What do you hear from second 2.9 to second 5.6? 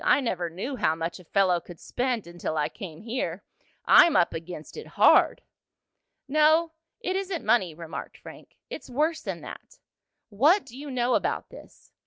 here. I'm up against it hard!"